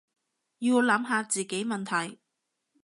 [0.57, 2.17] 要諗下自己問題